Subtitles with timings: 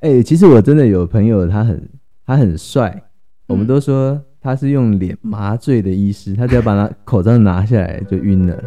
[0.00, 1.88] 哎、欸，其实我真的有朋友，他很
[2.24, 3.02] 他很帅，
[3.48, 8.62] 我们都说他是用脸麻醉的医师，他只要把他口罩拿下来就晕了。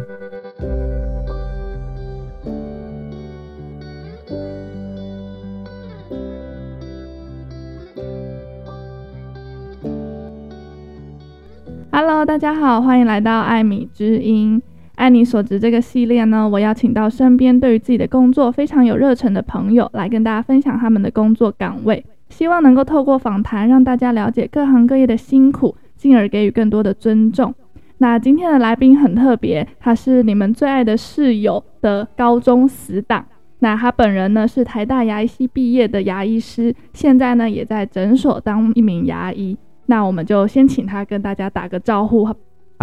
[11.90, 14.60] Hello，大家好，欢迎来到艾米之音。
[15.02, 27.52] 爱你所职这个系列呢，我邀请到身边对于自己的工作非常有热忱的朋友，来跟大家分享他们的工作岗位，希望能够透过访谈让大家了解各行各业的辛苦，进而给予更多的尊重。
[27.98, 33.24] 那今天的来宾很特别，他是你们最爱的室友的高中死党。
[33.58, 39.58] 那他本人呢是台大牙医系毕业的牙医师，现在呢也在诊所当一名牙医。
[39.86, 42.32] 那我们就先请他跟大家打个招呼。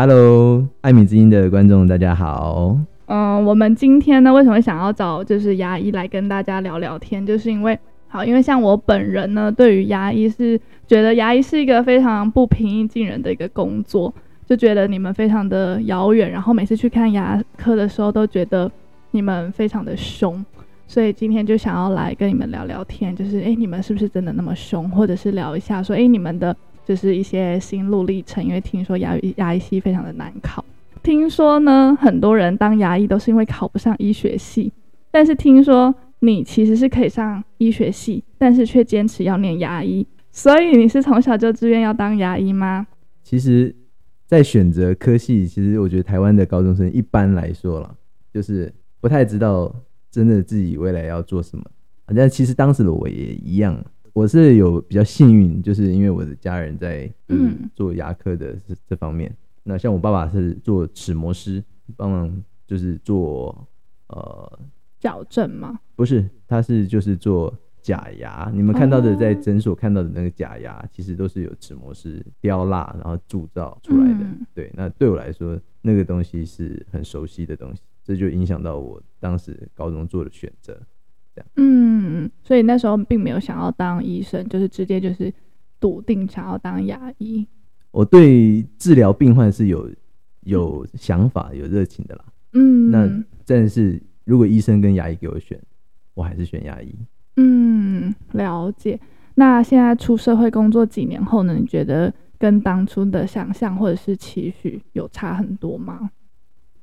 [0.01, 2.73] Hello，艾米之音的观众，大家好。
[3.07, 7.25] 嗯，我们今天呢，为什么想要找就是牙医来跟大家聊聊天？
[7.25, 7.77] 就是因为，
[8.07, 14.13] 好，因为像我本人呢，对于牙医是觉得牙医是一个非常不平易近人的一个工作，
[14.45, 18.71] 就觉得你们非常的遥远，然后每次去看牙科的时候，都觉得
[19.11, 20.41] 你们非常的凶，
[20.87, 24.89] 所以今天就想要来跟你们聊聊天，就是诶，你们是不是真的那么凶？
[24.91, 26.55] 或者是聊一下说，诶，你们的。
[26.89, 30.65] 就是一些心路历程，因为听说牙医牙医系非常的难考。
[31.03, 34.73] 听说呢，很多人当牙医都是因为考不上医学系，
[35.11, 40.03] 但是听说你其实是可以上医学系，但是却坚持要念牙医。
[40.31, 42.87] 所以你是从小就自愿要当牙医吗？
[43.21, 43.75] 其实，
[44.25, 47.95] 在选择科系，其实我觉得台湾的高中生一般来说啦，
[48.33, 49.71] 就是不太知道
[50.09, 51.63] 真的自己未来要做什么。
[52.07, 53.79] 好像其实当时的我也一样。
[54.13, 59.29] 我是有比较幸运，就是因为我的家人在嗯做牙科的这这方面。
[59.29, 61.63] 嗯、那像我爸爸是做齿模师，
[61.95, 63.67] 帮忙就是做
[64.07, 64.59] 呃
[64.99, 65.79] 矫正吗？
[65.95, 68.51] 不是，他是就是做假牙。
[68.53, 74.19] 你们看到的在诊所看到的那个假牙，哦、其实都是有齿模师雕蜡然后铸造出来的。
[74.23, 80.79] 嗯、对，那对我来说，那个东西是很熟悉的东西，这就影响到我当时高中做的选择。
[81.55, 85.33] 嗯，所以那时候并没有想要当医生，就是直接就是
[85.79, 87.47] 笃定想要当牙医。
[87.91, 89.89] 我对治疗病患是有
[90.41, 92.25] 有想法、有热情的啦。
[92.53, 95.59] 嗯，那但是如果医生跟牙医给我选，
[96.13, 96.93] 我还是选牙医。
[97.37, 98.99] 嗯，了解。
[99.35, 101.53] 那现在出社会工作几年后呢？
[101.53, 106.11] 你觉得跟当初的想象或者是期许有差很多吗？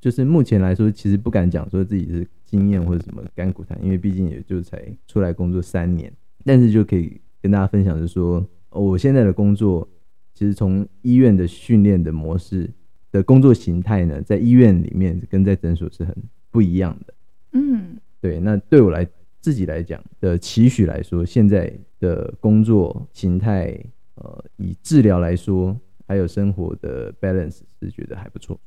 [0.01, 6.11] 就是目前来说，其实不敢讲说自己是经验或者什么甘苦谈，因为毕竟也就才出来工作三年。
[6.45, 9.87] 但是就可以跟大家分享，就是说，我现在的工作
[10.33, 12.71] 其实从医院的训练的模式
[13.11, 16.15] 的工作形态呢，在医院里面跟在诊所是很
[16.51, 17.15] 不一样的。
[17.53, 18.39] 嗯，对。
[18.39, 19.05] 那对我来
[19.41, 23.77] 自己来讲的期许来说，现在的工作形态，
[24.15, 25.77] 呃，以治疗来说，
[26.07, 28.59] 还有生活的 balance 是觉得还不错。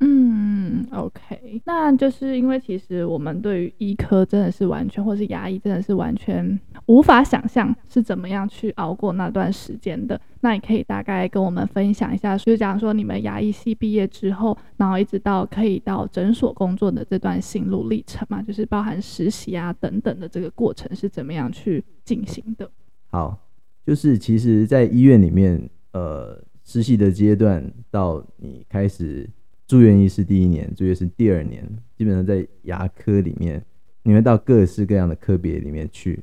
[0.00, 10.20] 嗯，OK，那就是因为其实我们对于医科真的是完全，或是牙医真的是完全无法想象是怎么样去熬过那段时间的。
[10.40, 22.70] 那你可以大概跟我们分享一下，就是讲说你们牙医系毕业之后，然后一直到可以到诊所工作的这段心路历程嘛，就是包含实习啊等等的这个过程是怎么样去进行的？
[23.10, 23.36] 好，
[23.84, 29.28] 就是其实，在医院里面，呃，实习的阶段到你开始。
[29.68, 31.62] 住院医师第一年，住院是第二年，
[31.94, 33.62] 基本上在牙科里面，
[34.02, 36.18] 你会到各式各样的科别里面去。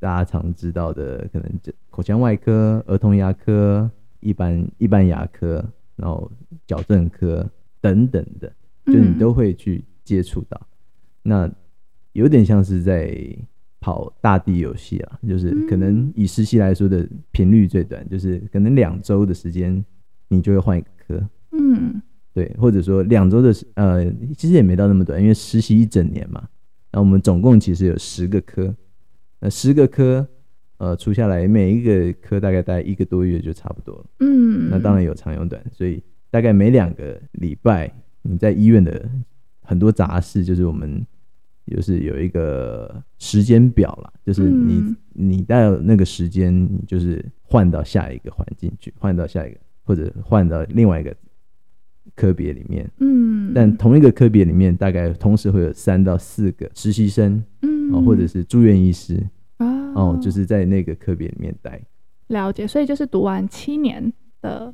[0.00, 1.48] 大家常知道的，可能
[1.90, 3.88] 口腔外科、儿童牙科、
[4.18, 5.64] 一般一般牙科，
[5.94, 6.28] 然后
[6.66, 7.48] 矫正科
[7.80, 8.52] 等等的，
[8.86, 10.60] 就你都会去接触到。
[11.22, 11.48] 那
[12.14, 13.16] 有点像是在
[13.78, 19.84] 跑大地游戏啊，就是可能以实习来说的频率最短，就是可能两周的时间，
[20.26, 21.28] 你就会换一个科。
[21.52, 22.02] 嗯。
[22.38, 26.48] 对，或者说两周的时，呃，其实也没到那么短，因为实习一整年嘛。
[26.92, 28.72] 那我们总共其实有十个科，
[29.40, 30.24] 那十个科，
[30.76, 34.06] 呃，除下来每一个科大概待一个多月就差不多了。
[34.20, 36.00] 嗯，那当然有长有短，所以
[36.30, 37.92] 大概每两个礼拜
[38.22, 39.10] 你在医院的
[39.62, 41.04] 很多杂事，就是我们
[41.66, 51.12] 就是有一个时间表啦，就是你、嗯、你到那个时间，你就是换到下一个环境去，换到下一个或者换到另外一个。
[52.14, 59.22] 科别里面，嗯，但同一个科别里面，大概同时会有三到四个实习生，嗯，或者是住院医师，
[59.58, 61.80] 哦，哦，就是在那个科别里面待。
[62.28, 64.12] 了解，所以就是读完七年
[64.42, 64.72] 的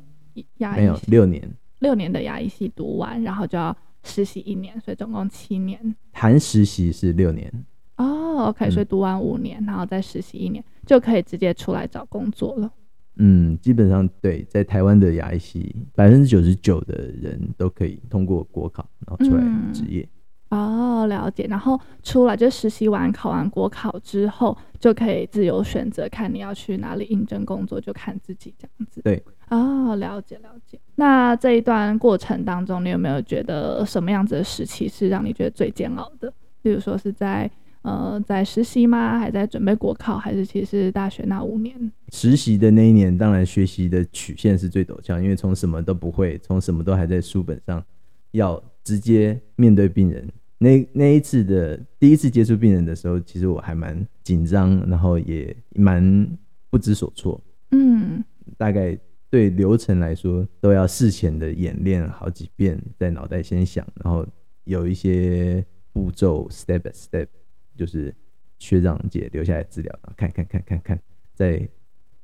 [0.57, 1.49] 牙医，没有六年，
[1.79, 5.95] 六年的牙医系读完，然后就要实习一年，所以总共七年。
[6.11, 7.51] 含实习是六年。
[7.97, 12.69] 哦哦，OK，所以读完五年，然后再实习一年，就可以直接出来找工作了。
[13.17, 20.07] 嗯，基本上对，在台湾的牙医系，百分之九十九的人都可以通过国考，然后出来职业。
[20.49, 21.47] 嗯、哦，了解。
[21.49, 29.01] 然后出来就实习完，考完国考之后，就可以自由选择，看你要去哪里应征工作，就看自己这样子。
[29.01, 29.23] 对。
[29.49, 30.79] 哦，了解了解。
[30.95, 36.33] 那这一段过程当中，你有没有觉得什么样子的时期是让你觉得最煎熬的？
[36.61, 37.49] 比如说是在。
[37.85, 39.19] 呃，在实习吗？
[39.19, 40.17] 还在准备国考？
[40.17, 41.91] 还是其实大学那五年？
[42.11, 47.83] 实习的那一年，当然学习的曲线是最陡峭，因为从什么都不会，从什么都还在书本上，
[48.31, 50.27] 要直接面对病人。
[50.57, 56.27] 那那一次的第一次接触病人的时候，其实我还蛮紧张，然后也蛮
[56.71, 57.39] 不知所措。
[57.69, 58.23] 嗯，
[58.57, 58.97] 大概
[59.29, 64.25] 对流程来说，都要事前的演练好几遍，在脑袋先想，然后
[64.63, 67.27] 有一些步骤，step by step。
[67.75, 68.13] 就是
[68.57, 70.99] 学长姐留下来资料，看看看看看，
[71.33, 71.67] 在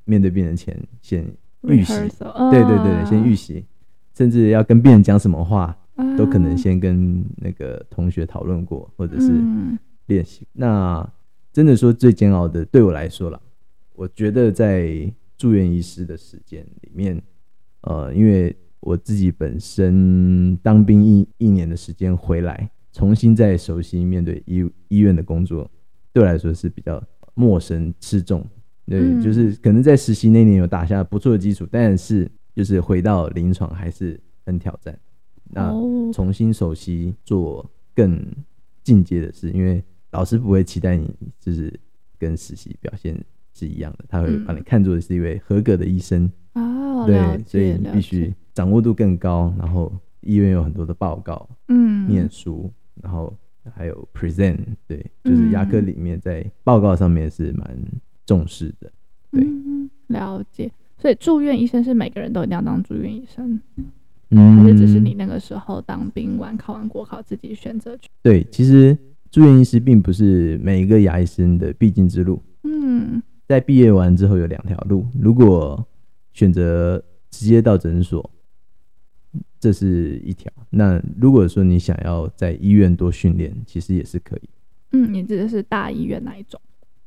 [0.05, 1.25] 面对病人前先
[1.63, 3.65] 预习对对对，先预习，
[4.13, 5.77] 甚至要跟病人讲什么话，
[6.17, 9.31] 都可能先跟那个同学讨论过，或者是
[10.07, 10.47] 练习。
[10.53, 11.07] 那
[11.51, 13.41] 真的说最煎熬的，对我来说了，
[13.93, 17.21] 我觉得在住院医师的时间里面，
[17.81, 22.71] 呃，因为我自己本身当兵一一年的时间回来。
[22.91, 25.69] 重新再熟悉面对医医院的工作，
[26.11, 27.01] 对我来说是比较
[27.33, 28.45] 陌生吃重。
[28.85, 34.97] 对，嗯、就是可能在实习那年有打下不错的基础，但是就是回到临床还是很挑战。
[35.53, 35.71] 那
[36.11, 38.19] 重新熟悉做更
[38.83, 41.71] 进阶的事，因为老师不会期待你就是
[42.17, 43.17] 跟实习表现
[43.53, 46.29] 是一样的，他会把你看作是一位合格的医生。
[46.53, 52.69] 哦，对，所以你必须掌握度更高，然后医院有很多的报告，嗯，念书。
[53.01, 53.33] 然后
[53.73, 54.57] 还有 present，
[54.87, 57.77] 对，就是牙科里面在报告上面是蛮
[58.25, 58.91] 重视的，
[59.31, 60.71] 对，嗯，了解。
[60.97, 63.59] 所以住院医生是每个人都一定要当住院医生，
[64.29, 68.07] 嗯，还是只是你那个时候当兵完考完国考自己选择去？
[68.21, 68.97] 对，其实
[69.31, 75.83] 住院医师并不是每一个牙医生的必经之路，嗯，在毕业完之后有两条路，如果
[76.33, 78.29] 选择直接到诊所。
[79.61, 80.51] 这是一条。
[80.71, 84.41] 那如果说你想要在医院多训练，其实也是可以。
[84.93, 86.59] 嗯，你指的是大医院那一种？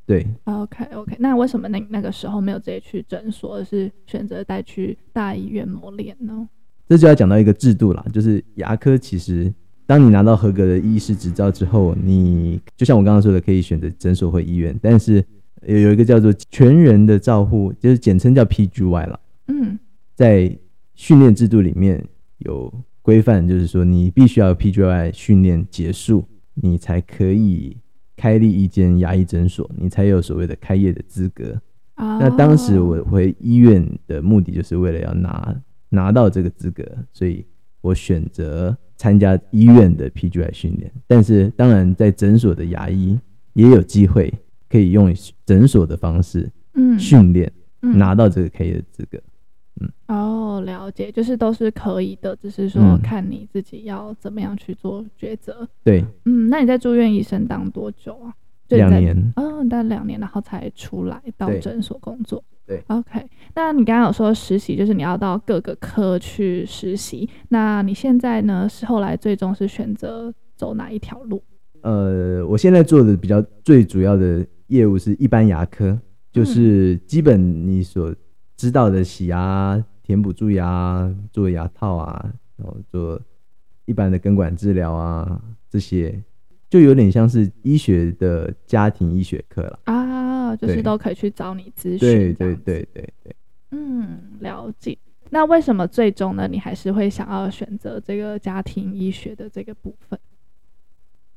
[0.05, 0.25] 对。
[0.45, 6.47] OK OK，那为什么那那个时候没有直接去诊所，而是选择带去大医院磨练呢？
[6.87, 9.53] 这就要讲到一个制度啦，就是牙科其实，
[9.85, 15.23] 当你拿到合格的医师执照之后，你就像我刚刚说的，可以选择诊所或医院，但是
[15.67, 19.19] 有有一个叫做全人的照护，就是简称叫 PGY 了。
[19.49, 19.77] 嗯，
[20.15, 20.57] 在
[20.95, 22.03] 训练制度里面。
[22.39, 27.77] 有规范，就是说你必须要 PGY 训练结束，你才可以
[28.15, 31.61] 开立一间牙医诊所，你才有所谓的开业的资格。
[31.97, 32.19] Oh.
[32.19, 35.55] 那当时我回医院的目的就是为了要拿
[35.89, 36.83] 拿到这个资格，
[37.13, 37.45] 所以
[37.79, 40.91] 我选择参加医院的 PGY 训练。
[41.07, 43.17] 但是当然，在诊所的牙医
[43.53, 44.33] 也有机会
[44.67, 45.15] 可以用
[45.45, 46.51] 诊所的方式
[46.99, 47.49] 训练，
[47.79, 49.17] 拿到这个开业的资格。
[49.81, 55.57] 嗯，哦，了解，就是都是可以的，只是说看你自己要怎么样去做抉择。
[55.61, 55.67] 嗯。
[55.83, 58.33] 对，嗯，那你在住院医生当多久啊？
[58.69, 59.33] 两年。
[59.35, 62.41] 嗯，待两年，然后才出来到诊所工作。
[62.65, 63.23] 对，OK。
[63.53, 67.29] 那你刚刚有说实习，就是你要到各个科去实习。
[67.49, 68.67] 那你现在呢？
[68.69, 71.43] 是后来最终是选择走哪一条路？
[71.81, 75.99] 呃，我现在做的比较最主要的业务是一般牙科，
[76.31, 78.15] 就是基本你所。
[78.57, 83.21] 知道的洗牙、填补蛀牙、做牙套啊，然后做
[83.85, 86.21] 一般的根管治疗啊，这些
[86.69, 91.99] 就有点像是医学的家庭医学课了啊，就是都可以去找你咨询。
[91.99, 93.35] 对对对对对，
[93.71, 94.97] 嗯，了解。
[95.29, 100.19] 那为什么最终呢，你还是会想要选择这个家庭医学的这个部分？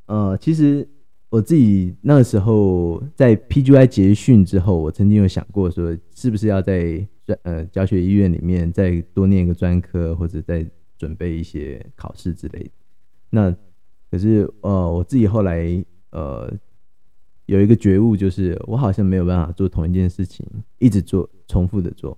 [0.06, 0.88] 呃，其实。
[1.30, 10.66] 我自己那个时候在 PGY 结训之后，我曾经有想过说，是不是要在专呃教学医院里面再多念一个专科，或者再
[10.96, 12.70] 准备一些考试之类的。
[13.30, 13.54] 那
[14.10, 16.50] 可是呃，我自己后来呃
[17.44, 20.46] 有一个觉悟，就是我好像没有办法做同一件事情
[20.78, 22.16] 一直做重复的做。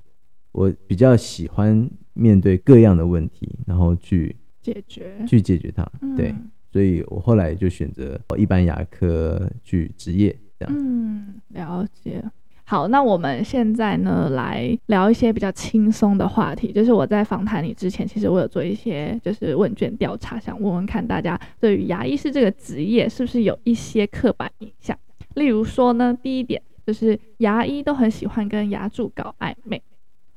[0.52, 5.84] 我比较喜欢面对各样的问题，然后去解决，去解决它。
[6.16, 6.32] 对。
[6.72, 10.74] 所以我后来就选择一般牙科去执业，这样。
[10.76, 12.22] 嗯，了解。
[12.64, 16.72] 好，那我们现在呢，来聊一些比较轻松的话题。
[16.72, 24.96] 就是我在访谈你之前，其实我有做一些就是问卷调查，想问问看大家对于牙医师这个职业是不是有一些刻板印象。
[25.34, 29.82] 例如说呢，第一点就是牙医都很喜欢跟牙柱搞暧昧，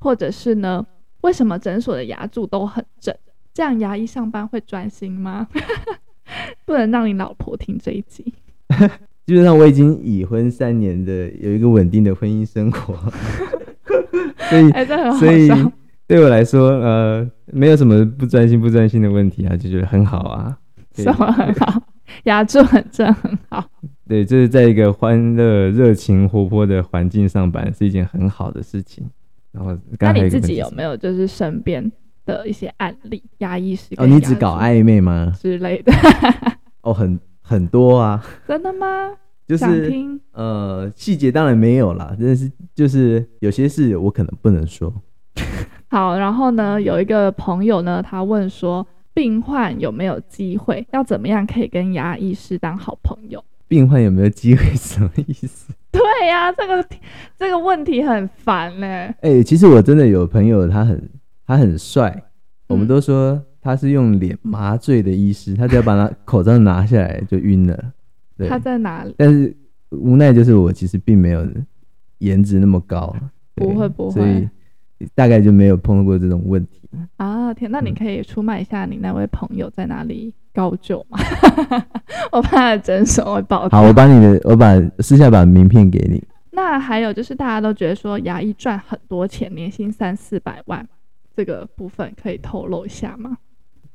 [0.00, 0.84] 或者是呢，
[1.20, 3.14] 为什么诊所的牙柱都很正？
[3.52, 5.46] 这样牙医上班会专心吗？
[6.64, 8.32] 不能让你老婆听这一集。
[9.26, 12.94] 基本上我已经已婚三年的，有一个稳定的婚姻生活，
[14.50, 15.48] 所以、欸、所以
[16.06, 20.58] 对我来说，呃，没有什么不专心不专心的问题啊，就觉得很好啊。
[20.92, 21.82] 什么很好？
[22.24, 23.64] 牙柱很正，很好。
[24.06, 29.04] 对，就是在一个欢乐、热情、活泼的环境上班，是一件很好的事情。
[29.50, 31.90] 然后，那你自己有没有就是身边
[32.24, 33.22] 的一些案例？
[33.38, 35.32] 压抑是哦，你只搞暧昧吗？
[35.40, 35.92] 之类的？
[36.82, 38.24] 哦，很很多啊。
[38.46, 39.12] 真的吗？
[39.46, 39.92] 就是
[40.32, 44.92] 呃，细节当然没有啦，但是就是有些事我可能不能说。
[45.88, 50.86] 好，然后呢，有一个朋友呢，他问说，病患有没有机会？
[50.92, 53.44] 要怎么样可以跟牙医师当好朋友？
[53.68, 54.64] 病患有没有机会？
[54.74, 55.72] 什么意思？
[55.92, 56.84] 对呀、啊，这个
[57.38, 58.86] 这个问题很烦呢。
[58.86, 61.08] 哎、欸，其实我真的有朋友，他很
[61.46, 62.24] 他很帅，
[62.68, 67.92] 我们都说他是用脸麻醉的医师，他只要把他口罩拿下来就晕了。
[68.36, 69.14] 对，他在哪里？
[69.16, 69.56] 但是
[69.90, 71.46] 无奈就是我其实并没有
[72.18, 73.14] 颜值那么高，
[73.54, 74.48] 不会不会，所以
[75.14, 76.80] 大概就没有碰到过这种问题
[77.16, 77.54] 啊。
[77.54, 81.18] 天，那你可以出卖一下你那位朋友在哪里高就吗？
[82.32, 83.68] 我怕他的诊所会爆。
[83.68, 86.22] 好，我把你的，我把私下把名片给你。
[86.50, 90.86] 那还有就是大家都觉得说牙医赚很多钱，年薪三四百万，
[91.36, 93.36] 这个部分可以透露一下吗？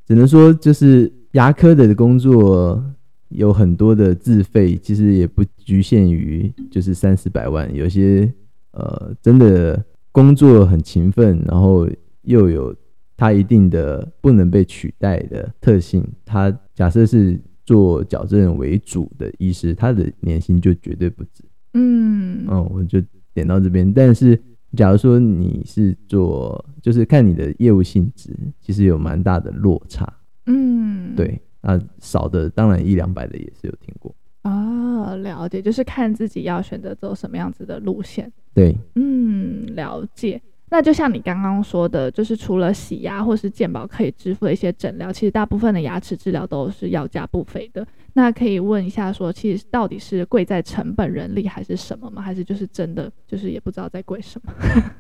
[0.06, 2.84] 只能说就是牙科的工作。
[3.30, 8.28] 有很多的自费，其实也不局限于就是三四百万，有些
[8.72, 11.88] 呃真的工作很勤奋，然后
[12.24, 12.76] 又有
[13.16, 16.04] 他一定的不能被取代的特性。
[16.26, 21.44] 他假设是做矫正为主的医师，他的年薪就绝对不止。
[21.76, 23.00] 嗯，哦，我就
[23.36, 23.94] 点到这边。
[23.94, 24.42] 但是
[24.76, 30.12] 假如说你是做，就是看你的业务性质，其实有蛮大的落差。
[30.46, 31.40] 嗯，对。
[31.62, 38.32] 那，少的当然一两百的也是有听过哦，了解，就是看自己要选择走什么样子的路线。
[38.54, 40.42] 对，嗯，了解。
[40.72, 47.86] 那就像你刚刚说的，就是除了洗牙或是健保可以支付的一些诊疗，其实大部分的牙齿治疗都是要价不菲的。
[48.14, 52.22] 那可以问一下，说其实到底是贵在成本、人力还是什么吗？
[52.22, 54.54] 还是就是真的就是也不知道在贵什么？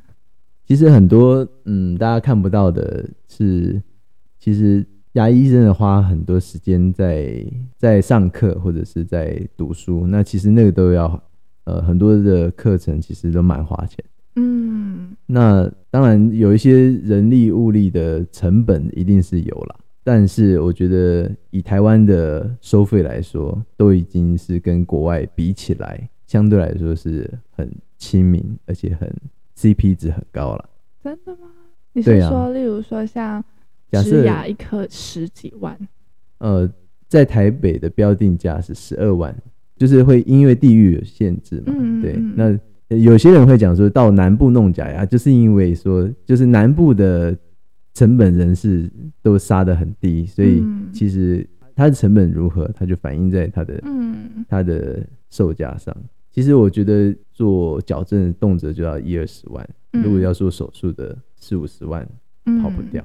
[0.67, 3.81] 其实很多嗯，大家看不到的是，
[4.39, 4.85] 其实。
[5.13, 7.43] 牙医真的花很多时间在
[7.75, 11.19] 在上课或者是在读书，那其实那个都要
[11.63, 13.97] 呃很多的课程其实都蛮花钱。
[14.35, 29.11] 嗯，那当然有一些人力物力的成本一定是有啦，但是我觉得以台湾的收费来说，都已经是跟国外比起来，相对来说是很亲民，而且很
[29.57, 30.69] CP 值很高了。
[31.03, 31.47] 真的吗？
[31.93, 33.43] 你是说，啊、例如说像？
[33.91, 35.75] 假设植牙一颗十几万，
[36.37, 36.71] 呃，
[37.07, 39.35] 在台北的标定价是十二万，
[39.77, 41.73] 就是会因为地域有限制嘛。
[41.75, 42.55] 嗯、对，那
[42.89, 47.37] 有些人会讲说到南部弄假牙，就是因为说就是南部的
[47.93, 48.91] 成本人士
[49.21, 55.95] 都杀得很低，所以其实它的成本如何，它就反映在它的嗯它的售价上。
[56.31, 62.07] 其实我觉得做矫正动辄就要一二十万，如果要做手术的四五十万
[62.61, 63.03] 跑不掉。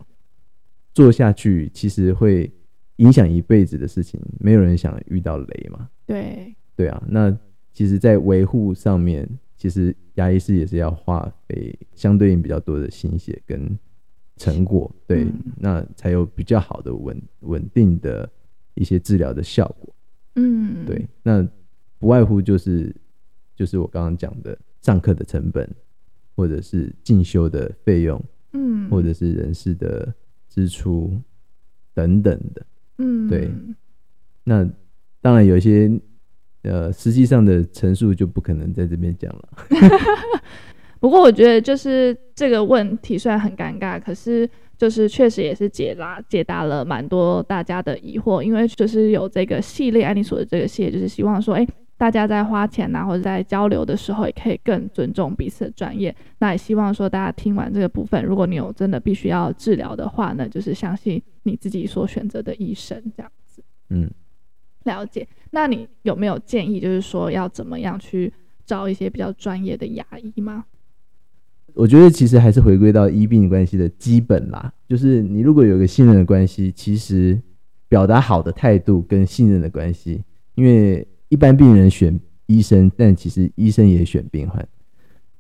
[0.93, 2.49] 做下去其实会
[2.97, 5.89] 影响一辈子的事情，没有人想遇到雷嘛。
[6.07, 7.37] 对对啊，那
[7.73, 13.79] 其实，在维护上面，其实牙医师也是要花费相对应比较多的心血跟
[14.37, 18.29] 成果，对，嗯、那才有比较好的稳稳定的
[18.75, 19.95] 一些治疗的效果。
[20.37, 21.47] 嗯，对，那
[21.99, 22.95] 不外乎就是
[23.55, 25.69] 就是我刚刚讲的上课的成本，
[26.35, 30.15] 或者是进修的费用，嗯，或者是人事的。
[30.47, 31.21] 支出
[31.95, 32.67] 等等的，
[32.99, 33.51] 嗯，对，
[34.45, 34.65] 那
[35.21, 35.91] 当然有一些
[36.65, 39.49] 呃，实际上的陈述就不可能在这边讲了。
[40.99, 51.67] 不过我觉得就是这个问题虽然很尴尬，可是就是确实也是解答解答了蛮多大家的疑惑，因为就是有这个系列爱你所的这个系列，就是希望说，哎。
[51.97, 56.15] 大家在花钱呐、啊，或者在交流的时候，也可以更尊重彼此的专业。
[56.41, 63.63] 那也希望说，大家听完这个部分，如果你有真的必须要治疗的话呢，就是相信你自己所选择的医生这样子。
[63.91, 64.11] 嗯，
[64.85, 65.27] 了解。
[65.51, 68.33] 那你有没有建议，就是说要怎么样去
[68.65, 70.65] 找一些比较专业的牙医吗？
[71.75, 77.41] 我觉得其实还是回归到医病关系的基本啦，就是你如果有一个信任的关系，其实
[77.89, 80.23] 表达好的态度跟信任的关系，
[80.55, 81.07] 因为。
[81.31, 84.69] 一般病人选医生，但其实医生也选病患。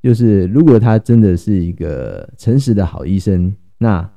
[0.02, 4.10] 就是如果他真的是一个诚实的好医生，那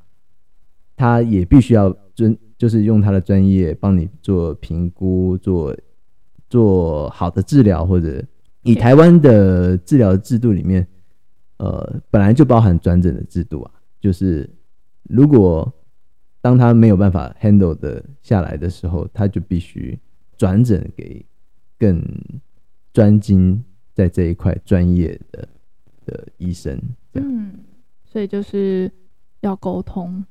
[0.96, 5.78] 他也必须要尊，就是用他的专业帮你做评估，做
[6.50, 8.26] 做好的治疗，或者
[8.64, 10.86] 以台湾的治疗制度里面，
[11.58, 13.72] 呃，本来就包含转诊的制度啊。
[14.02, 14.50] 就是
[15.04, 15.72] 如果
[16.42, 19.98] 当他没有办法 handle 的下来的时候，他就必须
[20.36, 21.24] 转诊给
[21.78, 22.04] 更
[22.92, 25.48] 专精在这一块专业的。
[26.08, 26.82] 的医生，
[27.16, 27.52] 嗯，
[28.06, 28.90] 所以就是
[29.42, 30.24] 要沟通，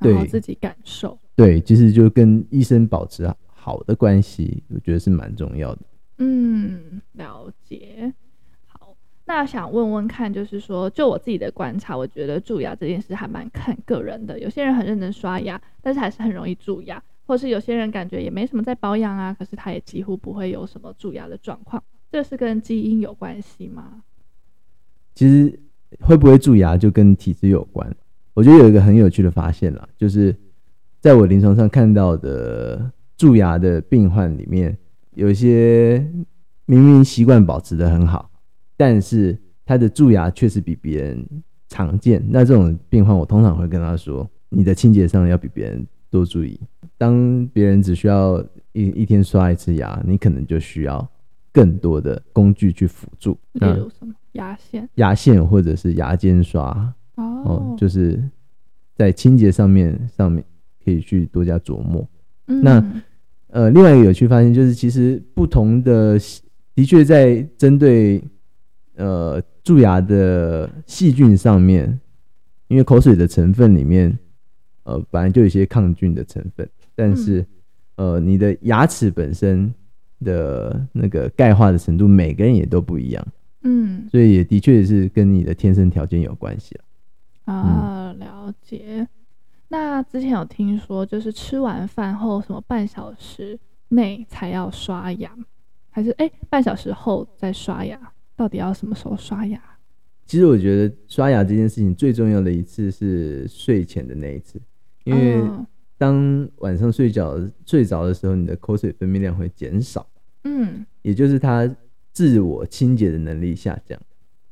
[0.00, 5.82] 然后自己感受，对，其实就跟医生保持好的关系，我觉得是蛮重要的。
[6.16, 8.12] 嗯，了解。
[8.66, 8.92] 好，
[9.24, 14.36] 那想问问看，就是说，就我自己的观察，我觉得蛀牙这件事还蛮看个人的。
[14.40, 21.80] 有些人很认真刷牙，但是还是很容易蛀牙；或是有些人感觉也没什么在保养啊，可是他也几乎不会有什么蛀牙的状况。
[22.10, 24.02] 这是跟基因有关系吗？
[25.14, 25.56] 其实
[26.00, 27.94] 会不会蛀牙就跟体质有关。
[28.34, 30.34] 我觉得有一个很有趣的发现啦，就是
[31.00, 34.76] 在我临床上看到的蛀牙的病患里面，
[35.14, 35.98] 有一些
[36.66, 38.30] 明明习惯保持的很好，
[38.76, 41.24] 但是他的蛀牙确实比别人
[41.68, 42.24] 常见。
[42.28, 46.60] 那这种病患，我通常会跟他说：“你的清洁上要比别人多注意。
[46.96, 51.08] 当别人只需要一一天刷一次牙，你可能就需要
[51.52, 54.14] 更多的工具去辅助。”例如什么？
[54.32, 58.22] 牙线、牙线或者是牙间刷哦，就是
[58.94, 60.44] 在清洁上面上面
[60.88, 62.08] 可以去多加琢磨。
[62.46, 63.02] 嗯、那
[63.48, 66.18] 呃，另外一个有趣发现就是，其实不同的
[66.74, 68.22] 的确在针对
[68.96, 72.00] 呃蛀牙的细菌上面，
[72.68, 74.18] 因为口水的成分里面
[74.84, 77.40] 呃本来就有一些抗菌的成分，但是、
[77.96, 79.72] 嗯、呃你的牙齿本身
[80.24, 83.26] 的那个钙化的程度，每个人也都不一样。
[83.62, 87.52] 嗯，所以也的确也是跟你的天生条件有关系了。
[87.52, 89.06] 啊，了解。
[89.68, 95.30] 那之前有听说，就是吃完饭后什么半小时内才要刷牙，
[95.90, 97.98] 还是哎、欸、半小时后再刷牙？
[98.34, 99.60] 到底要什么时候刷牙？
[100.26, 104.60] 其实我觉得刷牙这件事情最重要的一次是睡前的那一次，
[105.04, 105.42] 因为
[105.96, 110.06] 当晚上睡觉睡着的时候，你的口水分泌量会减少。
[110.44, 111.68] 嗯，也就是它。
[112.10, 113.96] 自我清洁的能力下降，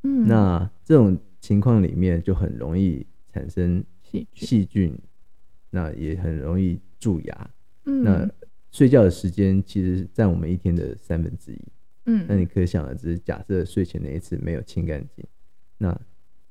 [0.04, 3.82] 嗯，那这种情况里面就很容易产生
[4.34, 4.96] 细细菌，
[5.70, 7.50] 那也很容易蛀牙。
[7.84, 8.30] 嗯，那
[8.70, 11.60] 睡觉的时间其实占我们一天的三分之一，
[12.06, 15.24] 嗯，那你可想而知，假设睡前那一次没有清干净，
[15.78, 15.98] 那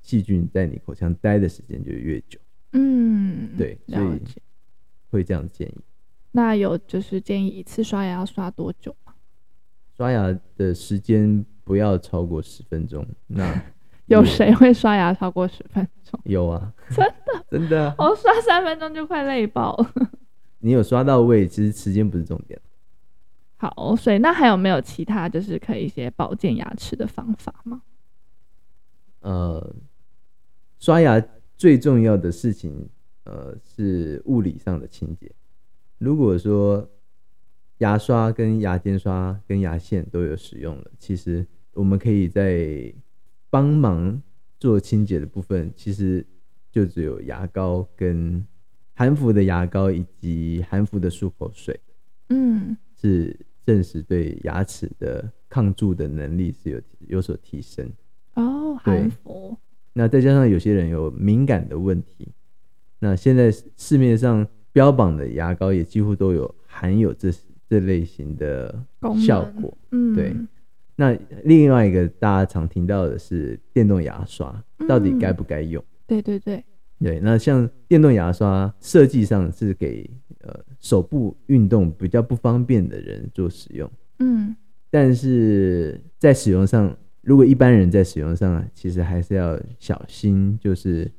[0.01, 2.39] 细菌在你口腔待的时间就越久。
[2.73, 4.21] 嗯，对，所以
[5.09, 5.75] 会这样建议。
[6.31, 8.95] 那有就是建议一次刷牙要刷多久？
[9.95, 13.07] 刷牙的时间不要超过十分钟。
[13.27, 13.63] 那
[14.07, 16.19] 有谁会刷牙超过十分钟？
[16.25, 19.91] 有啊，真的 真的，我刷三分钟就快累爆了。
[20.59, 22.59] 你有刷到位，其实时间不是重点。
[23.57, 27.81] 好，所以那还有没有其他就是可以一些保健牙齿的方法吗？
[29.21, 29.75] 呃，
[30.79, 31.23] 刷牙
[31.57, 32.89] 最重要的事情，
[33.23, 35.31] 呃，是物理上的清洁。
[35.97, 36.87] 如果说
[37.79, 42.93] 牙刷跟牙尖刷跟牙线都有使用了，其实我们可以在
[43.55, 44.21] 帮忙
[44.59, 46.25] 做清洁的部分，其实
[46.69, 48.45] 就只有牙膏跟
[48.93, 51.79] 含氟的牙膏以及含氟的漱口水，
[52.27, 53.33] 嗯，是
[53.65, 57.89] 证实对牙齿的抗蛀的能力是有有所提升。
[58.33, 59.57] 哦，含氟。
[59.93, 62.27] 那再加上有些人有敏感的问题，
[62.99, 67.31] 那现在市面上标榜的牙膏也几乎都有含有这。
[67.67, 68.85] 这类型的
[69.25, 70.35] 效果，嗯，对。
[70.95, 75.83] 那另外一个大家常听到的是电动牙刷，到底该不该用？
[76.07, 76.63] 对对对，
[76.99, 77.19] 对。
[77.19, 80.09] 那像电动牙刷设计上是给
[80.41, 84.55] 呃手部运动比较不方便的人做使用，嗯。
[84.89, 91.11] 但是在使用上，如果一般人在使用上，其实还是要小心，就是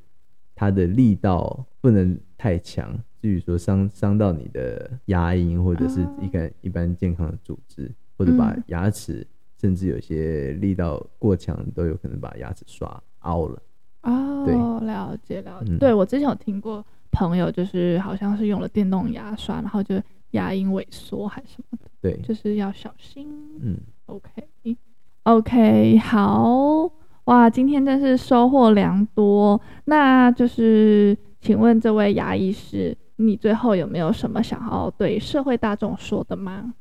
[0.55, 2.99] 它的力道不能太强。
[3.21, 9.27] 至于说伤伤到你的牙龈，或者是一个一般健康的组织，或者把牙齿，
[9.61, 13.63] 甚至有些力道过强，都有可能把牙齿刷凹了。
[14.03, 15.77] 哦，了解了解。
[15.79, 19.95] 对，我之前有听过朋友，就是好像是用了电动牙刷，然后就
[20.31, 21.91] 牙龈萎缩还是什么的。
[22.01, 23.29] 对，就是要小心。
[23.61, 24.77] 嗯，OK，OK，、
[25.25, 26.91] okay okay, 好
[27.25, 29.61] 哇，今天真是收获良多。
[29.87, 32.97] 那就是，请问这位牙医师。
[33.19, 36.75] 你最后有没有什么想要对社会大众说的吗？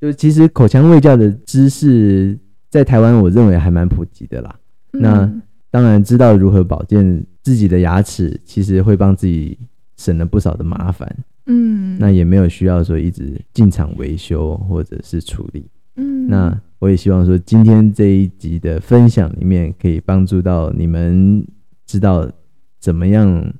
[0.00, 2.38] 就其实口腔卫教的知识
[2.70, 4.58] 在台湾，我认为还蛮普及的啦。
[4.92, 9.58] 嗯、那当然知道如何保健自己的牙齿，其实会帮自己
[9.96, 11.14] 省了不少的麻烦。
[11.46, 15.66] 嗯，那也没有需要说一直进厂维修或者是处理。
[15.96, 21.46] 嗯，那我也希望说今天这一集的分享里面可以帮助到你们
[21.86, 22.30] 知道
[22.78, 23.52] 怎么样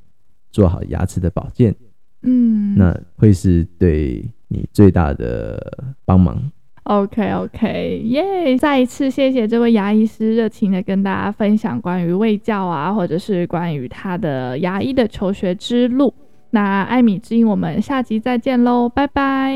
[0.50, 1.74] 做好牙齿的保健。
[2.22, 5.58] 嗯，那会是对你最大的
[6.04, 6.50] 帮忙。
[6.84, 8.58] OK OK，耶、yeah！
[8.58, 16.12] 再一次谢谢这位牙医师热情的跟大家分享关于卫教啊，或者是关于他的牙医的求学之路。
[16.50, 19.54] 那艾米之音，我们下集再见喽，拜拜，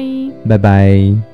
[0.49, 1.34] 拜拜。